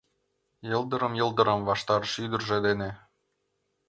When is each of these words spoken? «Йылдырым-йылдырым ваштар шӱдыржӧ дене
«Йылдырым-йылдырым 0.69 1.59
ваштар 1.67 2.01
шӱдыржӧ 2.11 2.57
дене 2.67 2.89